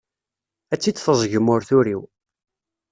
[0.73, 2.01] Ad tt-id-teẓẓgem ur turiw.